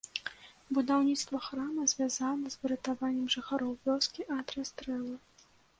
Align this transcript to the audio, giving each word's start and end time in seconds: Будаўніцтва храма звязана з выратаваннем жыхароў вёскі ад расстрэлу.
Будаўніцтва 0.77 1.37
храма 1.49 1.85
звязана 1.93 2.45
з 2.55 2.59
выратаваннем 2.65 3.27
жыхароў 3.39 3.71
вёскі 3.89 4.21
ад 4.39 4.47
расстрэлу. 4.59 5.15